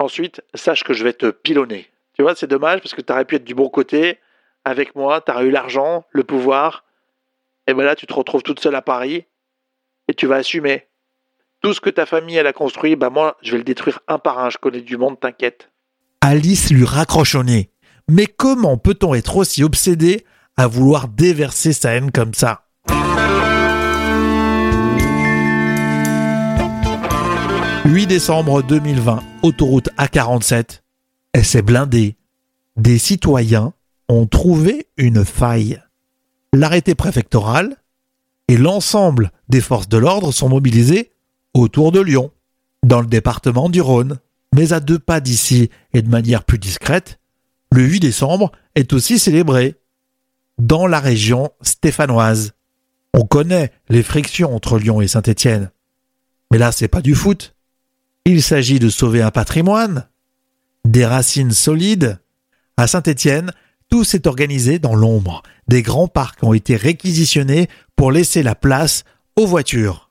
Ensuite, 0.00 0.42
sache 0.54 0.82
que 0.82 0.92
je 0.92 1.04
vais 1.04 1.12
te 1.12 1.30
pilonner. 1.30 1.88
Tu 2.14 2.22
vois, 2.22 2.34
c'est 2.34 2.48
dommage 2.48 2.80
parce 2.80 2.94
que 2.94 3.00
t'aurais 3.00 3.24
pu 3.24 3.36
être 3.36 3.44
du 3.44 3.54
bon 3.54 3.68
côté. 3.68 4.18
Avec 4.64 4.96
moi, 4.96 5.20
t'aurais 5.20 5.44
eu 5.44 5.50
l'argent, 5.50 6.04
le 6.10 6.24
pouvoir. 6.24 6.84
Et 7.68 7.74
ben 7.74 7.84
là, 7.84 7.94
tu 7.94 8.06
te 8.06 8.14
retrouves 8.14 8.42
toute 8.42 8.58
seule 8.58 8.74
à 8.74 8.82
Paris. 8.82 9.26
Et 10.08 10.14
tu 10.14 10.26
vas 10.26 10.36
assumer. 10.36 10.88
Tout 11.64 11.72
ce 11.72 11.80
que 11.80 11.88
ta 11.88 12.04
famille 12.04 12.38
a 12.38 12.52
construit, 12.52 12.94
bah 12.94 13.08
moi, 13.08 13.38
je 13.40 13.52
vais 13.52 13.56
le 13.56 13.64
détruire 13.64 14.00
un 14.06 14.18
par 14.18 14.38
un. 14.38 14.50
Je 14.50 14.58
connais 14.58 14.82
du 14.82 14.98
monde, 14.98 15.18
t'inquiète. 15.18 15.70
Alice 16.20 16.70
lui 16.70 16.84
raccroche 16.84 17.36
au 17.36 17.42
nez. 17.42 17.70
Mais 18.06 18.26
comment 18.26 18.76
peut-on 18.76 19.14
être 19.14 19.38
aussi 19.38 19.64
obsédé 19.64 20.26
à 20.58 20.66
vouloir 20.66 21.08
déverser 21.08 21.72
sa 21.72 21.92
haine 21.92 22.10
comme 22.10 22.34
ça? 22.34 22.66
8 27.86 28.08
décembre 28.08 28.62
2020, 28.62 29.22
autoroute 29.42 29.88
A47. 29.96 30.82
Elle 31.32 31.46
s'est 31.46 31.62
blindée. 31.62 32.16
Des 32.76 32.98
citoyens 32.98 33.72
ont 34.10 34.26
trouvé 34.26 34.88
une 34.98 35.24
faille. 35.24 35.80
L'arrêté 36.52 36.94
préfectoral 36.94 37.74
et 38.48 38.58
l'ensemble 38.58 39.32
des 39.48 39.62
forces 39.62 39.88
de 39.88 39.96
l'ordre 39.96 40.30
sont 40.30 40.50
mobilisés 40.50 41.13
autour 41.54 41.92
de 41.92 42.00
Lyon, 42.00 42.30
dans 42.82 43.00
le 43.00 43.06
département 43.06 43.68
du 43.68 43.80
Rhône. 43.80 44.18
Mais 44.54 44.72
à 44.72 44.80
deux 44.80 44.98
pas 44.98 45.20
d'ici 45.20 45.70
et 45.92 46.02
de 46.02 46.08
manière 46.08 46.44
plus 46.44 46.58
discrète, 46.58 47.18
le 47.72 47.82
8 47.82 48.00
décembre 48.00 48.52
est 48.74 48.92
aussi 48.92 49.18
célébré 49.18 49.76
dans 50.58 50.86
la 50.86 51.00
région 51.00 51.50
stéphanoise. 51.60 52.52
On 53.14 53.24
connaît 53.24 53.72
les 53.88 54.02
frictions 54.02 54.54
entre 54.54 54.78
Lyon 54.78 55.00
et 55.00 55.08
Saint-Étienne. 55.08 55.70
Mais 56.50 56.58
là, 56.58 56.72
c'est 56.72 56.88
pas 56.88 57.02
du 57.02 57.14
foot. 57.14 57.54
Il 58.24 58.42
s'agit 58.42 58.78
de 58.78 58.88
sauver 58.88 59.22
un 59.22 59.30
patrimoine, 59.30 60.08
des 60.84 61.04
racines 61.04 61.50
solides. 61.50 62.20
À 62.76 62.86
Saint-Étienne, 62.86 63.52
tout 63.88 64.04
s'est 64.04 64.26
organisé 64.26 64.78
dans 64.78 64.94
l'ombre. 64.94 65.42
Des 65.68 65.82
grands 65.82 66.08
parcs 66.08 66.42
ont 66.42 66.52
été 66.52 66.76
réquisitionnés 66.76 67.68
pour 67.96 68.12
laisser 68.12 68.42
la 68.42 68.54
place 68.54 69.04
aux 69.36 69.46
voitures. 69.46 70.10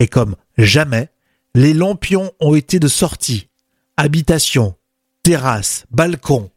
Et 0.00 0.08
comme 0.08 0.36
jamais, 0.64 1.10
les 1.54 1.72
lampions 1.72 2.32
ont 2.40 2.54
été 2.54 2.78
de 2.78 2.88
sortie. 2.88 3.48
Habitations, 3.96 4.76
terrasses, 5.22 5.86
balcons, 5.90 6.50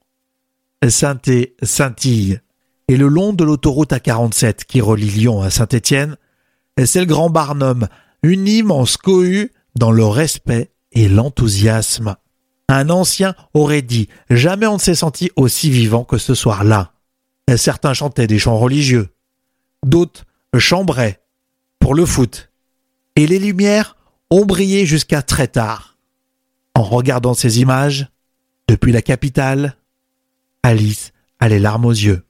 Saint-Et, 0.87 1.55
scintille. 1.61 2.41
Et 2.87 2.97
le 2.97 3.07
long 3.07 3.33
de 3.33 3.43
l'autoroute 3.43 3.91
A47 3.91 4.65
qui 4.65 4.81
relie 4.81 5.09
Lyon 5.09 5.41
à 5.41 5.49
Saint-Étienne, 5.49 6.15
c'est 6.85 7.01
le 7.01 7.05
Grand 7.05 7.29
Barnum, 7.29 7.87
une 8.23 8.47
immense 8.47 8.97
cohue 8.97 9.51
dans 9.75 9.91
le 9.91 10.05
respect 10.05 10.71
et 10.91 11.07
l'enthousiasme. 11.07 12.15
Un 12.67 12.89
ancien 12.89 13.35
aurait 13.53 13.81
dit 13.81 14.07
Jamais 14.29 14.67
on 14.67 14.75
ne 14.75 14.79
s'est 14.79 14.95
senti 14.95 15.31
aussi 15.35 15.69
vivant 15.69 16.03
que 16.03 16.17
ce 16.17 16.35
soir-là. 16.35 16.93
Certains 17.57 17.93
chantaient 17.93 18.27
des 18.27 18.39
chants 18.39 18.59
religieux, 18.59 19.09
d'autres 19.83 20.25
chambraient 20.57 21.19
pour 21.79 21.95
le 21.95 22.05
foot. 22.05 22.48
Et 23.19 23.27
les 23.27 23.37
lumières 23.37 23.97
ont 24.29 24.45
brillé 24.45 24.85
jusqu'à 24.85 25.21
très 25.21 25.49
tard. 25.49 25.97
En 26.73 26.83
regardant 26.83 27.33
ces 27.33 27.59
images, 27.59 28.07
depuis 28.69 28.93
la 28.93 29.01
capitale, 29.01 29.75
Alice 30.63 31.11
a 31.41 31.49
les 31.49 31.59
larmes 31.59 31.83
aux 31.83 31.91
yeux. 31.91 32.23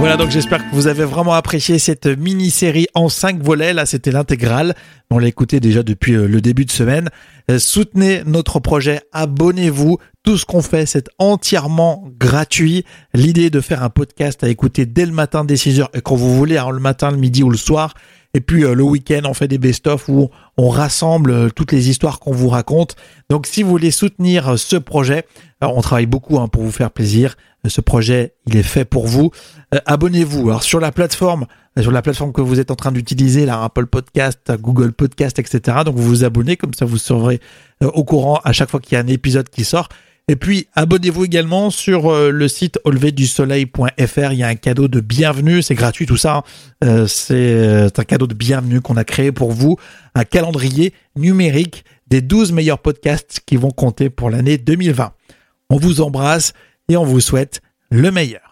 Voilà, 0.00 0.16
donc 0.16 0.30
j'espère 0.30 0.58
que 0.66 0.74
vous 0.74 0.86
avez 0.86 1.04
vraiment 1.04 1.34
apprécié 1.34 1.78
cette 1.78 2.06
mini-série 2.06 2.86
en 2.94 3.10
cinq 3.10 3.42
volets. 3.42 3.74
Là, 3.74 3.84
c'était 3.84 4.10
l'intégrale. 4.10 4.74
On 5.10 5.18
l'a 5.18 5.28
écouté 5.28 5.60
déjà 5.60 5.82
depuis 5.82 6.14
euh, 6.14 6.26
le 6.26 6.40
début 6.40 6.64
de 6.64 6.70
semaine. 6.70 7.10
Euh, 7.50 7.58
soutenez 7.58 8.22
notre 8.24 8.60
projet, 8.60 9.02
abonnez-vous. 9.12 9.98
Tout 10.22 10.38
ce 10.38 10.46
qu'on 10.46 10.62
fait, 10.62 10.86
c'est 10.86 11.10
entièrement 11.18 12.08
gratuit. 12.18 12.86
L'idée 13.12 13.50
de 13.50 13.60
faire 13.60 13.82
un 13.82 13.90
podcast 13.90 14.42
à 14.42 14.48
écouter 14.48 14.86
dès 14.86 15.04
le 15.04 15.12
matin, 15.12 15.44
dès 15.44 15.58
6 15.58 15.80
heures, 15.80 15.90
et 15.92 16.00
quand 16.00 16.16
vous 16.16 16.34
voulez, 16.34 16.56
hein, 16.56 16.70
le 16.70 16.80
matin, 16.80 17.10
le 17.10 17.18
midi 17.18 17.42
ou 17.42 17.50
le 17.50 17.58
soir. 17.58 17.92
Et 18.34 18.40
puis 18.40 18.64
euh, 18.64 18.74
le 18.74 18.82
week-end, 18.82 19.22
on 19.24 19.34
fait 19.34 19.48
des 19.48 19.58
best-of 19.58 20.08
où 20.08 20.30
on 20.56 20.68
rassemble 20.68 21.52
toutes 21.52 21.72
les 21.72 21.88
histoires 21.88 22.20
qu'on 22.20 22.32
vous 22.32 22.48
raconte. 22.48 22.96
Donc 23.28 23.46
si 23.46 23.62
vous 23.62 23.70
voulez 23.70 23.90
soutenir 23.90 24.58
ce 24.58 24.76
projet, 24.76 25.24
on 25.60 25.80
travaille 25.80 26.06
beaucoup 26.06 26.38
hein, 26.38 26.48
pour 26.48 26.62
vous 26.62 26.72
faire 26.72 26.90
plaisir. 26.90 27.36
Ce 27.68 27.80
projet, 27.82 28.34
il 28.46 28.56
est 28.56 28.62
fait 28.62 28.86
pour 28.86 29.06
vous. 29.06 29.30
Euh, 29.74 29.78
abonnez-vous. 29.84 30.48
Alors 30.48 30.62
sur 30.62 30.80
la 30.80 30.92
plateforme, 30.92 31.46
euh, 31.78 31.82
sur 31.82 31.92
la 31.92 32.00
plateforme 32.00 32.32
que 32.32 32.40
vous 32.40 32.58
êtes 32.58 32.70
en 32.70 32.76
train 32.76 32.90
d'utiliser, 32.90 33.44
là, 33.44 33.62
Apple 33.62 33.86
Podcast, 33.86 34.52
Google 34.58 34.92
Podcast, 34.92 35.38
etc. 35.38 35.78
Donc 35.84 35.96
vous 35.96 36.08
vous 36.08 36.24
abonnez, 36.24 36.56
comme 36.56 36.72
ça 36.72 36.86
vous 36.86 36.96
serez 36.96 37.40
euh, 37.82 37.88
au 37.88 38.04
courant 38.04 38.40
à 38.44 38.52
chaque 38.52 38.70
fois 38.70 38.80
qu'il 38.80 38.94
y 38.94 38.96
a 38.96 39.00
un 39.00 39.06
épisode 39.08 39.50
qui 39.50 39.64
sort. 39.64 39.88
Et 40.30 40.36
puis 40.36 40.68
abonnez-vous 40.76 41.24
également 41.24 41.70
sur 41.70 42.14
le 42.14 42.46
site 42.46 42.78
auleverdusoleil.fr. 42.84 44.32
Il 44.32 44.38
y 44.38 44.44
a 44.44 44.46
un 44.46 44.54
cadeau 44.54 44.86
de 44.86 45.00
bienvenue, 45.00 45.60
c'est 45.60 45.74
gratuit 45.74 46.06
tout 46.06 46.16
ça. 46.16 46.44
Hein. 46.82 47.06
c'est 47.08 47.98
un 47.98 48.04
cadeau 48.04 48.28
de 48.28 48.34
bienvenue 48.34 48.80
qu'on 48.80 48.96
a 48.96 49.02
créé 49.02 49.32
pour 49.32 49.50
vous, 49.50 49.76
un 50.14 50.22
calendrier 50.22 50.94
numérique 51.16 51.84
des 52.06 52.20
12 52.20 52.52
meilleurs 52.52 52.78
podcasts 52.78 53.40
qui 53.44 53.56
vont 53.56 53.72
compter 53.72 54.08
pour 54.08 54.30
l'année 54.30 54.56
2020. 54.56 55.10
On 55.68 55.78
vous 55.78 56.00
embrasse 56.00 56.52
et 56.88 56.96
on 56.96 57.04
vous 57.04 57.18
souhaite 57.18 57.60
le 57.90 58.12
meilleur. 58.12 58.49